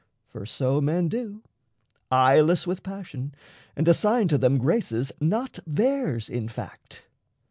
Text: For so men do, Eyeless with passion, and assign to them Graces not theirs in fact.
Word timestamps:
For 0.25 0.47
so 0.47 0.81
men 0.81 1.09
do, 1.09 1.43
Eyeless 2.11 2.65
with 2.65 2.81
passion, 2.81 3.35
and 3.75 3.87
assign 3.87 4.29
to 4.29 4.39
them 4.39 4.57
Graces 4.57 5.11
not 5.19 5.59
theirs 5.67 6.27
in 6.27 6.47
fact. 6.47 7.03